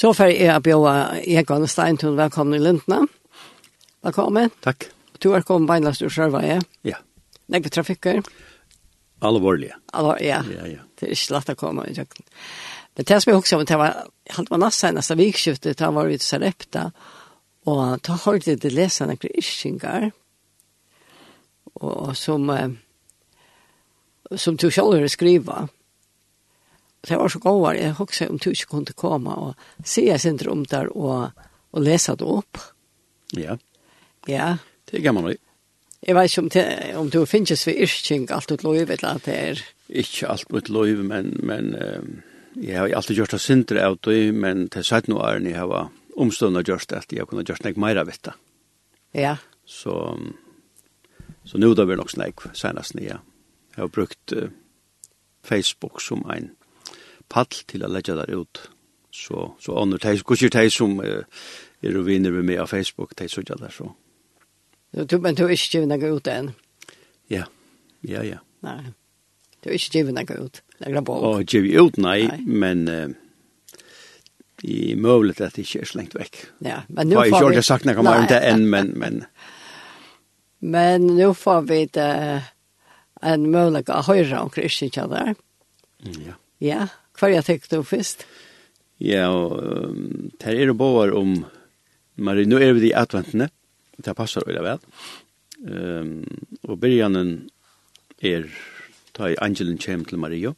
[0.00, 3.02] Så får jeg bjøre Egon Steintun velkommen i Lundene.
[4.00, 4.48] Velkommen.
[4.64, 4.86] Takk.
[5.20, 6.54] Du er kommet beinlast ur Sjørveie.
[6.88, 7.02] Ja.
[7.52, 8.22] Nekve trafikker.
[9.20, 9.76] Alvorlige.
[9.92, 10.38] Alvorlige, ja.
[10.56, 10.86] Ja, ja.
[10.96, 12.24] Det er ikke lett å komme i kjøkken.
[12.96, 13.98] Men det som jeg husker om, det var,
[14.38, 16.86] han var nasse neste vikskiftet, da var vi til Sarepta,
[17.68, 20.08] og da hørte jeg det lese noen iskinger,
[21.76, 22.48] og som,
[24.32, 25.68] som du selv har skriver,
[27.08, 29.54] det var så gåvar, jeg husker om du ikke kunne komme og
[29.84, 31.30] se jeg sin om der og,
[31.72, 32.58] og lese det opp.
[33.36, 33.56] Ja.
[34.28, 34.56] Ja.
[34.90, 35.34] Det er man.
[36.02, 36.64] Jeg vet ikke om, det,
[36.96, 39.62] om du finnes ved yrking alt ut lov eller at det er.
[39.88, 41.74] Ikke alt ut lov, men, men
[42.56, 45.90] jeg har alltid gjort det sindre av det, men til sett noe er jeg har
[46.20, 48.32] omstående gjort det, jeg kunne gjort det mer av det.
[49.14, 49.36] Ja.
[49.66, 49.94] Så,
[51.44, 53.20] så nå da blir nok snakk senest nye.
[53.76, 54.50] Jeg har brukt uh,
[55.46, 56.50] Facebook som en
[57.30, 58.62] pall til å legge der ut.
[59.14, 61.24] Så, så andre teis, hvordan teis som uh,
[61.82, 63.90] er og vinner med meg av Facebook, teis og der så.
[64.94, 66.52] Du, du, men du er ikke givet noe ut enn?
[67.30, 67.46] Ja,
[68.06, 68.38] ja, ja.
[68.66, 68.92] Nei,
[69.62, 71.18] du er ikke givet noe ut, legger på.
[71.18, 72.44] Å, givet ut, nei, nei.
[72.46, 72.86] men...
[72.88, 73.18] Uh,
[74.62, 76.14] i möjligt att det inte är så långt.
[76.58, 77.28] Ja, men nu får vi...
[77.30, 78.86] Jag har inte sagt något om det än, men...
[78.88, 79.24] Men,
[80.58, 82.42] men nu får vi det,
[83.20, 85.34] en möjlighet att höra om Kristi Ja.
[86.58, 86.88] Ja,
[87.20, 88.22] Hva jeg tenkte du først?
[89.00, 91.34] Ja, og um, her er det bare om
[92.16, 93.50] Marie, nå er vi i adventene,
[94.00, 94.80] det passer veldig vel.
[95.60, 96.24] Um,
[96.64, 97.34] og byrjanen
[98.24, 98.48] er
[99.16, 100.54] ta i angelen kjem til Maria,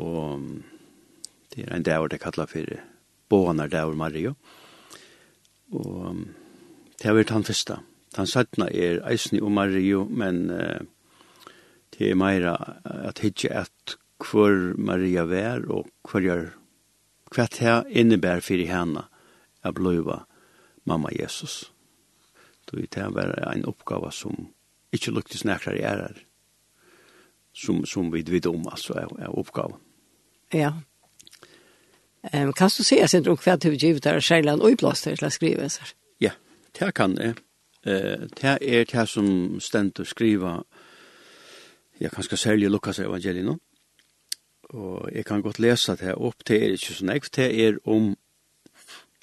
[0.00, 0.48] og
[1.52, 2.72] det er en dag det kallar for
[3.28, 4.32] Båner dag Maria,
[5.76, 6.24] og
[6.96, 7.82] det har vært han første.
[8.16, 10.80] Han sattna er eisen i Maria, men uh,
[11.98, 16.50] det er meira at hitje at hvor Maria vær og hvor jeg
[17.32, 19.06] hva det innebær for henne
[19.64, 20.22] av bløyva
[20.84, 21.70] mamma Jesus.
[22.68, 24.48] Det var en oppgave som
[24.92, 26.18] ikke luktes nærkere i ærer,
[27.52, 29.78] som, som vi vet om, altså, er, er oppgave.
[30.52, 30.72] Ja.
[32.34, 35.32] Um, kan du se, jeg synes, hva du givet er skjelen og plaster til å
[35.32, 35.94] skrive, sir?
[36.20, 36.36] Ja,
[36.78, 37.40] det kan jeg.
[37.86, 40.60] Uh, det er det som stendt å skrive,
[42.00, 43.58] jeg kan skal særlig Lukas evangeliet nå
[44.72, 48.14] og jeg kan godt lese det opp til er ikke så nekt, det er om,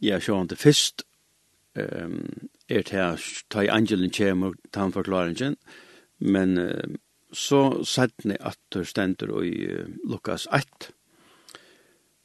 [0.01, 1.03] ja, sjåan det fyrst,
[1.75, 3.17] um, er det her,
[3.49, 5.57] ta i angelen kjem og ta han forklaringen,
[6.19, 6.95] men uh,
[7.33, 10.91] så sættne at det stender i uh, Lukas 1,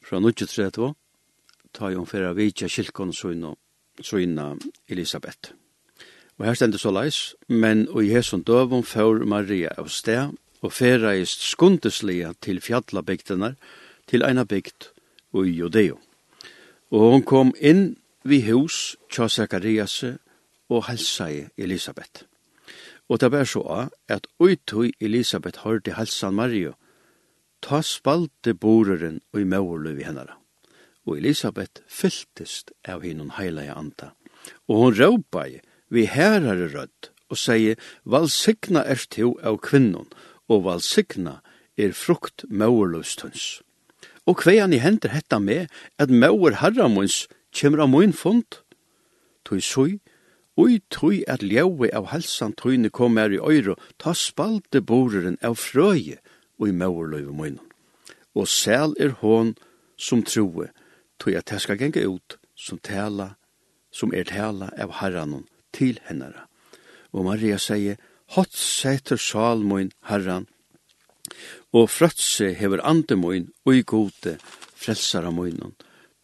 [0.04, 0.92] fra 1932,
[1.74, 3.54] ta i omfera vidja kylkon søgna,
[4.02, 4.52] søgna
[4.88, 5.54] Elisabeth.
[6.38, 10.72] Og her stender så leis, men og i hesson døvum før Maria av sted, og
[10.72, 13.54] ferreist skundeslega til fjallabygdene
[14.08, 14.88] til eina bygd
[15.36, 15.98] og i Judeo.
[16.94, 20.16] Og hon kom inn vi hus tja Zakariase
[20.72, 22.24] og halsai Elisabeth.
[23.08, 26.72] Og det var så at uitui Elisabeth hørte helsan Mario,
[27.60, 30.38] ta spalte boreren og i møverløv i hennara.
[31.04, 34.14] Og Elisabeth fylltist av hinnon i anda.
[34.68, 40.08] Og hon råpai vi herare rødd og sier, valsigna er til av kvinnon,
[40.48, 41.38] og valsigna
[41.76, 43.62] er frukt mauerlustens.
[44.26, 45.68] Og kveian i hender hetta med
[45.98, 48.60] at mauer herramunds kjemur av mun fund.
[49.44, 49.98] Tui sui,
[50.56, 55.58] ui tui at ljaui av halsan tuini kom er i øyro, ta spalte boreren av
[55.60, 56.20] frøye
[56.58, 57.60] ui maurløyve munnen.
[58.34, 59.54] Og sel er hon
[59.96, 60.70] som troe,
[61.18, 63.34] tui at jeg skal genge ut som tala,
[63.92, 66.48] som er tala av herranun til hennara.
[67.14, 67.98] Og Maria sier,
[68.32, 70.46] hot seter salmoin herran,
[71.72, 74.38] og frøtse hever andemoin og i gode
[74.74, 75.74] frelsara moinon,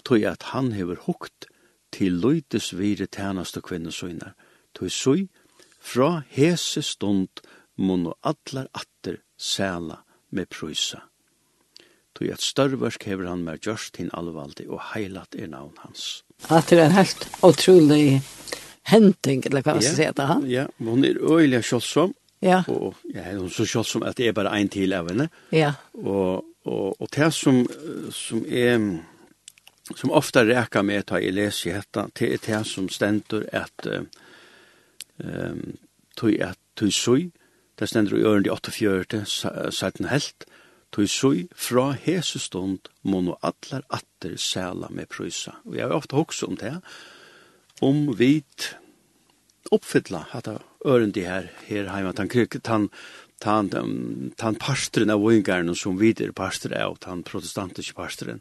[0.05, 1.47] tog at han hever hukt
[1.93, 4.35] til løytes vire tænast og kvinnesøynar,
[4.75, 5.27] tog søy
[5.81, 7.43] fra hese stund
[7.77, 11.01] mun og allar atter sæla med prøysa.
[12.15, 16.25] Tog at størverk hever han med gjørst hin alvaldi og heilat er navn hans.
[16.49, 18.21] Det er en helt utrolig
[18.91, 20.47] henting, eller hva man skal si etter han.
[20.51, 22.63] Ja, hun er øyelig kjølsom, ja.
[22.69, 25.31] og ja, hun er så kjølsom at det er bare en til av henne.
[25.53, 25.75] Ja.
[25.95, 27.65] Og, og, og det som,
[28.15, 28.77] som er
[29.97, 31.83] som ofta räkar med att i läsi
[32.13, 33.87] till ett här som stendur att
[35.25, 35.77] ehm
[36.17, 37.31] tog att tog sui
[37.75, 39.25] det stendur i örn i 84
[39.71, 40.45] satten helt
[40.91, 46.17] tog sui fra hese stund mono allar atter sæla med prysa og jeg har ofta
[46.17, 46.81] hoksa om det
[47.81, 48.75] om vit
[49.71, 52.13] uppfylla hata örendi her her heima.
[52.13, 52.29] Tan
[52.61, 52.89] tan
[53.41, 58.41] tan tan pastren av vingarna som vidare pastor av tan protestantiske pastoren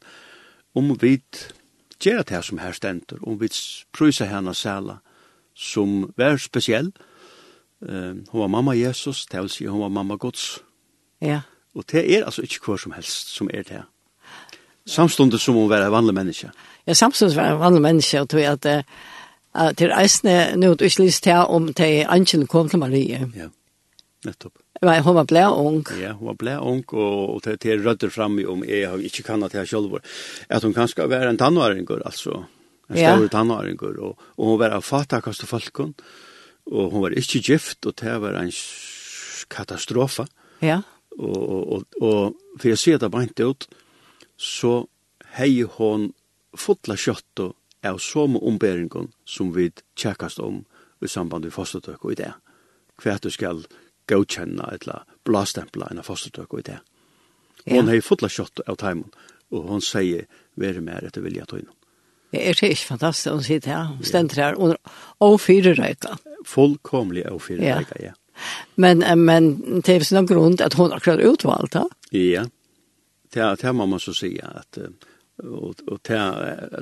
[0.74, 1.54] om vit
[2.00, 3.50] gera det som her stendur om vi
[3.94, 5.00] prøysa henne sæla
[5.56, 6.92] som vær spesiell.
[7.82, 10.60] Eh hon var mamma Jesus det vil si hon var mamma Guds.
[11.22, 11.42] Ja.
[11.76, 13.84] Og det er altså ikke hva som helst som er det
[14.86, 16.52] Samstundet som hun var en vanlig menneske.
[16.88, 18.86] Ja samstundes var en vanlig menneske og tog jeg at
[19.60, 23.20] uh, til eisne nå du ikke lyst til om til Angen kom til Marie.
[23.36, 23.50] Ja,
[24.26, 24.56] nettopp.
[24.80, 25.82] Ja, hun var blei ung.
[26.00, 29.26] Ja, hun var blei ung, og, og til, til rødder fremme om jeg har ikke
[29.28, 29.98] kannet til selv.
[30.48, 32.46] At hun kanskje var en tannåringer, altså.
[32.90, 33.32] En stor ja.
[33.34, 35.92] tannåringer, og, og hun var av fatakast og falkon,
[36.72, 38.54] og hun var ikke gift, og det var en
[39.52, 40.26] katastrofe.
[40.64, 40.80] Ja.
[41.20, 43.68] Og, og, og, og for jeg ser det bare ikke ut,
[44.40, 44.86] så
[45.36, 46.10] hei hon
[46.58, 50.66] fotla kjøtt og av som omberingen som vi tjekkast om
[51.02, 52.34] i samband med fostertøk og i det.
[53.00, 53.64] Hva du skal
[54.10, 56.80] godkjenne eller blastempla en av fostertøk og i det.
[57.64, 57.76] Ja.
[57.76, 59.12] Hon har fått la kjøtt av timen,
[59.52, 60.28] og hon sier,
[60.60, 61.72] være mer etter vilja tøyne.
[62.30, 63.88] Det er ikke fantastisk å si det, ja.
[64.06, 66.18] Stendt her, og fire røyka.
[66.48, 68.14] Fullkomlig og fire reika, ja.
[68.80, 69.50] Men, men
[69.84, 71.88] det er sånn grunn at hun akkurat utvalgt, ja?
[72.16, 72.46] Ja,
[73.34, 74.94] det, det må man så si at uh,
[75.44, 76.20] og og ta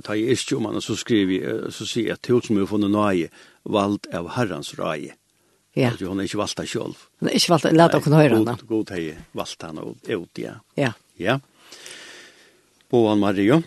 [0.03, 1.39] ta i istjuman så skrivi
[1.71, 3.29] så se at til som er funnu nøye
[3.63, 5.15] vald av Herrans røye.
[5.77, 5.91] Ja.
[5.93, 6.97] Så hon er ikke valta sjølv.
[7.21, 8.55] Hon er ikke valta lat okkum høyrra henne.
[8.57, 10.55] God god hei valta henne og ut ja.
[10.75, 10.93] Ja.
[11.17, 11.39] Ja.
[12.89, 13.61] Boan Maria.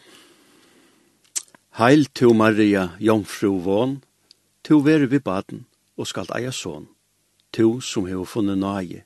[1.79, 4.01] Heil to Maria, jomfru von.
[4.67, 5.67] To veri vi baden
[5.97, 6.89] og skal eia son.
[7.55, 9.05] To som hevur funnu nøye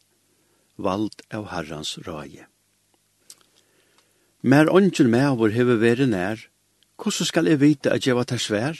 [0.76, 2.48] vald av Herrans røye.
[4.44, 6.36] Mer ongen meavur hever veri nær,
[7.00, 8.76] hvordan skal jeg vite at jeg var til svær,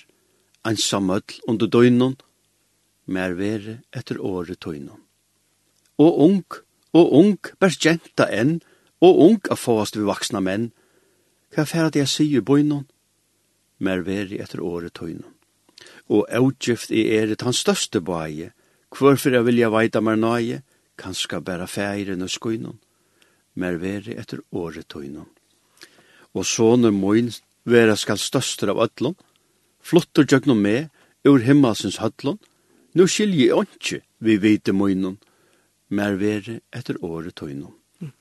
[0.69, 2.17] en samøll under døgnon,
[3.07, 5.01] mer veri etter året tøgnon.
[5.97, 6.45] Og ung,
[6.93, 8.59] og ung, bærs jenta enn,
[9.01, 10.67] og ung er fåast vi vaksna menn,
[11.57, 12.85] hva færa det jeg sier bøgnon,
[13.81, 15.33] mer veri etter året tøgnon.
[16.13, 18.51] Og avgift i eret hans største bøye,
[18.93, 20.61] hvorfor jeg vilja veita mer nøye,
[21.01, 22.77] kanska bæra færen og skøynon,
[23.57, 25.33] mer veri etter året tøgnon
[26.35, 27.31] og sånne moin
[27.65, 29.15] vera skal støster av ötlun,
[29.81, 30.91] flottur djøgnum med,
[31.25, 32.41] ur himmasins høtlun,
[32.95, 35.17] nu skilji onki vi vite moinun,
[35.89, 37.73] mer vere etter året tøynum.
[38.01, 38.13] Mm.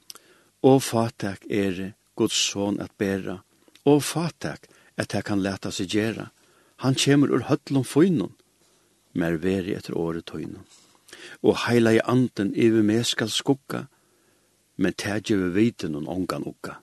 [0.64, 3.42] Og fatak er Guds son at bæra,
[3.86, 6.30] og fatak at jeg kan leta seg gjera.
[6.86, 8.36] Han kjemur ur høtlun føynun,
[9.14, 10.64] mer vere etter året tøynum.
[11.44, 13.86] Og heila i anden iver me skal skugga,
[14.78, 16.80] men tægje vi vite noen ongan ukka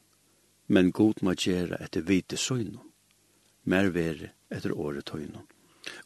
[0.70, 2.86] men god må gjere etter vite søgnom,
[3.66, 5.42] mer vere etter året tøgnom.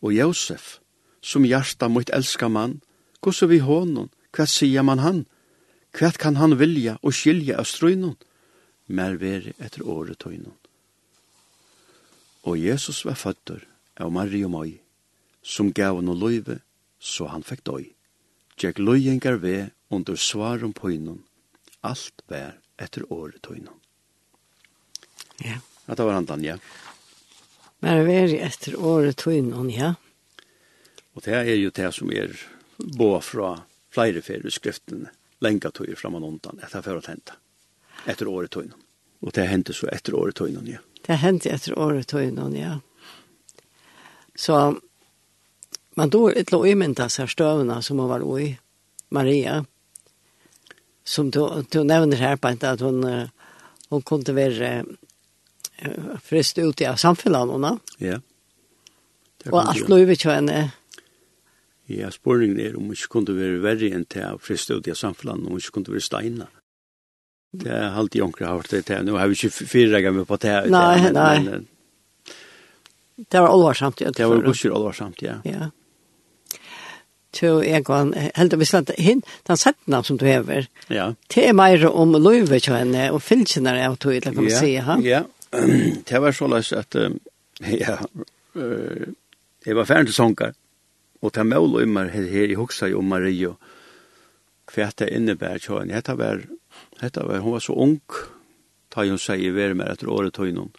[0.00, 0.78] Og Josef,
[1.20, 2.80] som hjarta mot elska mann,
[3.20, 5.24] gosse vi hånden, hva sier man han?
[5.94, 8.16] Hva kan han vilja og skilja av strøgnom?
[8.88, 10.56] Mer vere etter året tøgnom.
[12.48, 13.62] Og Jesus var føtter
[14.00, 14.74] av Marie og Møy,
[15.44, 16.58] som gav noe løyve,
[16.98, 17.86] så han fikk døy.
[18.56, 21.24] Tjekk løyengar ved under svaren på innan,
[21.84, 23.83] alt vær etter året på.
[25.38, 25.58] Ja.
[25.86, 26.58] Ja, det var andan, ja.
[27.78, 29.94] Men det er etter året tøynen, ja.
[31.14, 32.32] Og det er jo det som er
[32.78, 33.58] bå fra
[33.94, 35.12] flere ferie skriftene,
[35.44, 37.36] lenge tøyer fram og undan, etter for å hente,
[38.08, 38.78] etter året tøynen.
[39.24, 40.80] Og det hendte så etter året tøynen, ja.
[41.04, 42.78] Det hendte etter året tøynen, ja.
[44.34, 44.80] Så
[45.94, 48.58] man då ett lov imenta sig stövna som hon var i
[49.08, 49.64] Maria
[51.04, 53.28] som du, du nämner här på att hon
[53.88, 54.84] hon kunde vara
[56.22, 57.94] frist ut i samfunnet.
[58.02, 58.20] Ja.
[59.50, 60.70] Og alt lov ikke henne.
[61.90, 65.44] Ja, spurningen er om ikke kunne være verre enn til å friste ut i samfunnet,
[65.44, 66.48] om ikke kunne være steina.
[67.54, 69.04] Det er alltid jonkere har vært det til.
[69.06, 70.54] Nå har vi ikke fyrregget meg på det.
[70.74, 71.60] Nei, nei.
[73.14, 74.10] Det var alvarsamt, ja.
[74.10, 75.38] Det var gusher alvarsamt, ja.
[75.46, 75.68] Ja.
[77.34, 81.08] Så jeg kan helt og bestemt hin, den settene som du hever, ja.
[81.34, 84.76] det er mer om løyve til henne, og fylkjene av tog, det kan man si,
[84.78, 84.96] ha?
[85.02, 85.24] Ja,
[86.08, 86.96] det var så løs at
[87.84, 87.98] ja,
[89.64, 90.54] jeg var ferdig til sånger,
[91.22, 93.54] og det mål og immer her, her i hoksa jo Marie,
[94.74, 95.94] hva det innebærer til henne.
[95.96, 96.42] Hette var,
[97.00, 98.00] hette var, hun var så ung,
[98.90, 100.72] ta hun sier i verden med etter året tog innom,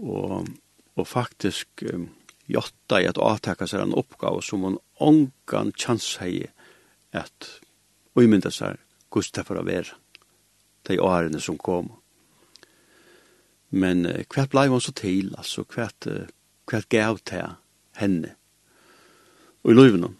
[0.00, 0.50] og,
[0.96, 2.08] og faktisk um,
[2.50, 6.50] jotta i at avtaka seg en oppgave som hun ångan chans hei
[7.16, 7.48] at
[8.18, 9.96] uimynda seg gust det for å være
[10.88, 11.99] de årene som kommer.
[13.70, 16.30] Men uh, hva blei hun så til, altså hva, uh,
[16.70, 17.54] hva gav til
[18.00, 18.34] henne?
[19.64, 20.14] Og i løyvene,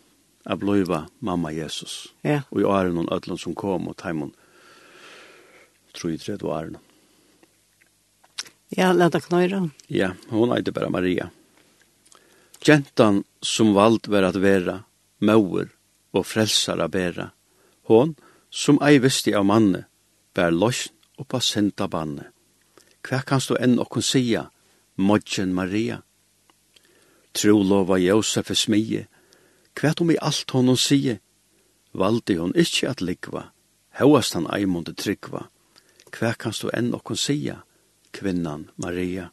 [0.44, 2.12] jeg bløyva mamma Jesus.
[2.24, 2.42] Ja.
[2.50, 4.32] Og i åren og som kom, og teimen,
[5.94, 6.78] tror jeg tredje åren.
[8.76, 9.64] Ja, leta knøyra.
[9.90, 11.30] Ja, hon eide bare Maria.
[12.62, 14.82] Gentan som vald var at vera,
[15.18, 15.72] mauer
[16.14, 17.30] og frelsar a bera.
[17.90, 18.14] Hon,
[18.50, 19.86] som ei visti av manne,
[20.36, 22.30] bær løsn oppa senta banne
[23.06, 24.50] hva kan du enn okkun sia,
[24.96, 26.02] modgen Maria?
[27.32, 29.02] Tro lova Josef er smie,
[29.78, 31.18] hva om i alt honom sie,
[31.92, 33.50] valdi hon ikkje at likva,
[33.98, 35.46] hauast han eimonde tryggva,
[36.10, 37.62] hva kan du enn okkun sia,
[38.12, 39.30] kvinnan Maria?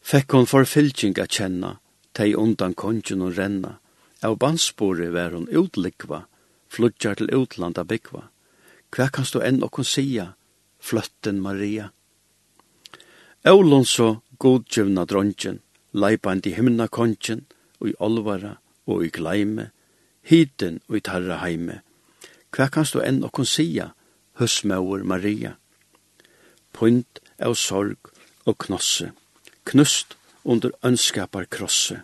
[0.00, 1.76] Fekk hon forfylking a kjenna,
[2.16, 3.76] tei undan kongen hon renna,
[4.24, 6.24] av banspore var hon utlikva,
[6.68, 8.24] flutjar til utlanda byggva.
[8.88, 10.32] Hva kan du enn okkun sia,
[10.80, 11.92] fløtten Maria?
[13.46, 15.60] Eulon så godgjøvna dronjen,
[15.92, 17.44] leipand i himna konjen,
[17.78, 18.56] og i olvara
[18.90, 19.70] og i gleime,
[20.26, 21.80] hiten og i tarra heime.
[22.50, 23.92] Hva kanst du enn okkon sia,
[24.40, 25.54] høsmauer Maria?
[26.74, 28.10] Punt av sorg
[28.44, 29.12] og knosse,
[29.70, 32.00] knust under ønskapar krosse.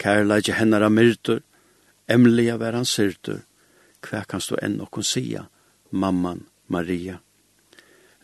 [0.00, 1.42] Kærleidje hennar av myrtur,
[2.08, 3.42] emliga veran han syrtur.
[4.00, 5.44] Hva kanst du enn okkon sia,
[5.90, 7.20] mamman Maria?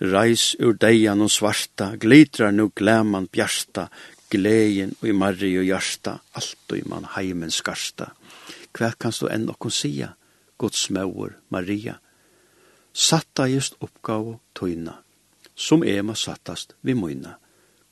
[0.01, 3.89] Reis ur deian og svarta, glitrar nu glæman bjarsta,
[4.31, 8.13] gleien og i marri og hjarta, alt og i man heimen skarsta.
[8.77, 10.13] Hva kanst du enn okkon sia,
[10.59, 11.99] Guds mauer, Maria.
[12.93, 14.99] Satta just oppgave tøyna,
[15.55, 17.37] som ema sattast vi møyna.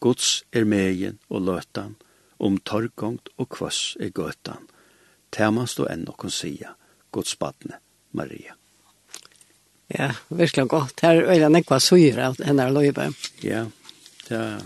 [0.00, 1.96] Guds er megin og løtan,
[2.38, 4.68] om torgongt og kvass er gøtan.
[5.32, 6.76] Tæman du enn okkon sia,
[7.10, 7.80] Guds badne,
[8.12, 8.54] Maria.
[9.88, 11.00] Ja, virkelig godt.
[11.02, 13.10] Her er øyne nekva syre av henne løybe.
[13.44, 13.66] Ja,
[14.28, 14.64] det er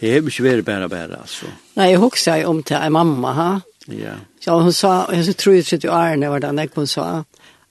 [0.00, 1.46] Det er ikke värre bare bare, altså.
[1.74, 3.60] Nei, jeg husker ju om til en mamma ha.
[3.88, 4.14] Ja.
[4.40, 7.24] Så hun sa, jag så tror jeg att jo är när var den hun sa,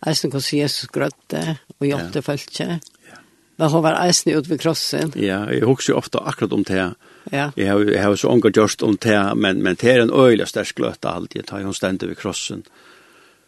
[0.05, 2.77] eisen hon kunde Jesus grötte och jag åtte följt Ja.
[3.55, 5.13] Men hun var eisen ut ved krossen.
[5.15, 6.93] Ja, jeg husker jo ofte akkurat om det.
[7.31, 7.51] Ja.
[7.55, 10.47] Jeg har, jeg har så ångat just om det, men, men det er en øyelig
[10.47, 11.35] sterk glöta alltid.
[11.35, 12.63] jeg tar jo stendet ved krossen.
[12.65, 12.87] Ja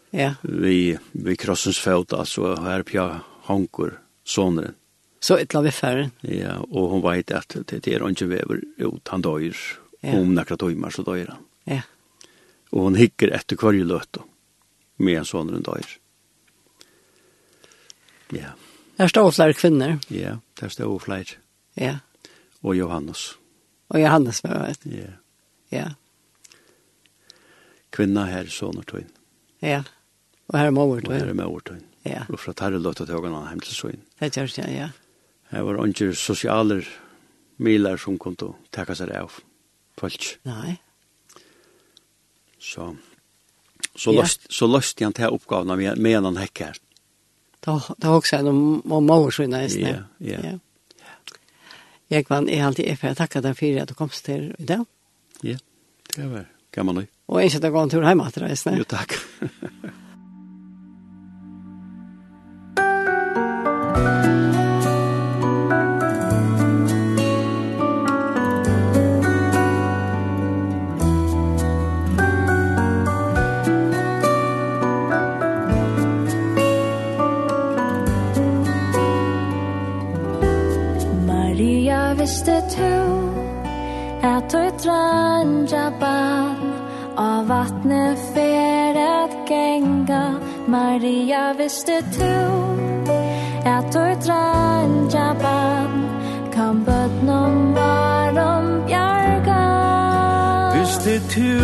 [0.10, 0.34] ja.
[0.42, 3.08] vi, vi krossens fot, altså her pja
[3.50, 4.76] honkur sonren.
[5.20, 6.10] Så ett la vi færre.
[6.22, 9.58] Ja, og hun vet at det er ikke vever ut, han døyer.
[10.00, 10.16] Ja.
[10.16, 11.42] Om nekra timmar så døyer han.
[11.68, 11.82] Ja.
[12.72, 14.24] Og hun hikker etter hverje løte
[15.04, 15.98] med en sonren døyer.
[18.32, 18.54] Ja.
[19.00, 19.98] Her står flere kvinner.
[20.14, 21.40] Ja, der står flere.
[21.76, 21.98] Ja.
[22.64, 23.34] Og Johannes.
[23.90, 24.88] Og Johannes, var vet.
[24.88, 25.14] Ja.
[25.74, 25.88] Ja.
[27.92, 29.12] Kvinna her, soner tøyen.
[29.60, 29.84] Ja
[30.50, 31.12] Og her er Mauertøyen.
[31.12, 31.86] Og her er Mauertøyen.
[32.08, 32.24] Ja.
[32.30, 34.04] Og fra Tarre Lotta til Hågan hjem til Søyen.
[34.20, 34.90] Det gjør det, ja.
[35.52, 36.88] Her var ikke sosialer
[37.58, 39.36] miler som kom til å takke seg av
[40.00, 40.30] folk.
[40.48, 40.78] Nei.
[42.60, 42.94] Så,
[43.96, 44.22] så, ja.
[44.22, 46.80] løst, så løste han til oppgavene med, med en hekk her.
[47.66, 49.86] Da, da også er det om Mauertøyen nesten.
[49.86, 50.42] Ja, ja.
[50.54, 50.58] ja.
[52.10, 54.66] Jeg var jeg alltid er for jeg takker deg for at du kom til i
[54.66, 54.86] dag.
[55.46, 55.60] Ja,
[56.16, 57.04] det var gammel.
[57.04, 57.08] nøy.
[57.28, 58.80] Og jeg ikke at jeg går en tur hjemme til deg.
[58.80, 59.14] Jo, takk.
[85.50, 86.58] Benjaban
[87.18, 90.38] Av vattnet fer at genga
[90.68, 92.36] Maria visste tu
[93.66, 95.92] Att ur Benjaban
[96.54, 99.66] Kan bötnom var om bjarga
[100.80, 101.60] Visste tu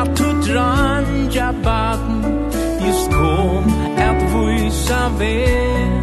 [0.00, 2.02] Att ur Benjaban
[2.86, 3.64] Just kom
[3.98, 5.99] att vysa väg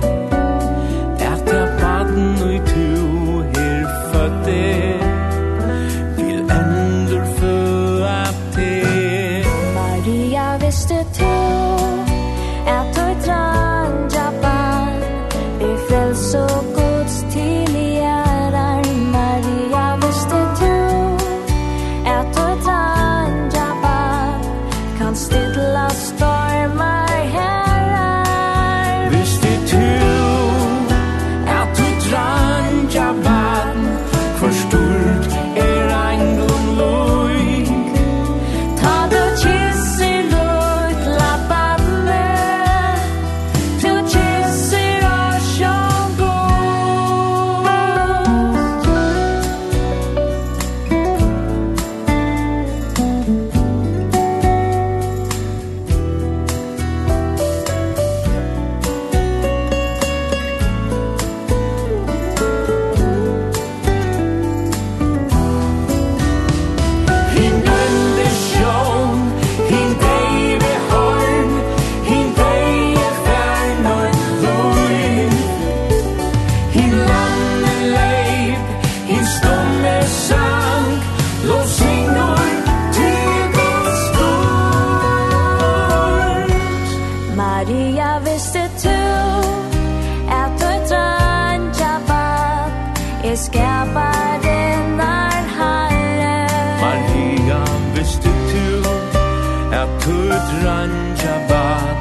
[101.17, 101.97] tja barn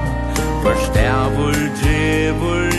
[0.62, 2.75] Forstær vul djevul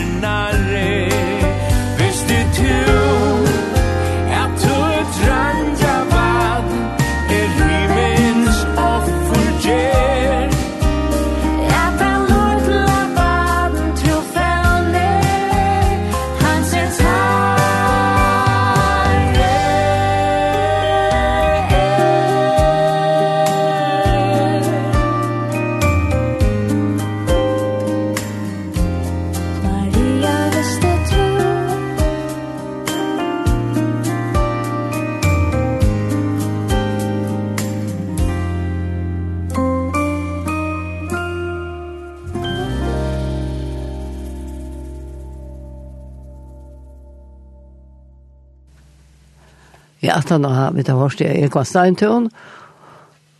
[50.18, 52.28] at han har vi tar hørst i Ekva Steintun,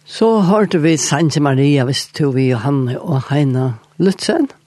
[0.08, 4.48] så hørte vi Sanje Maria, hvis tog vi Johanne og Heina Lutzen,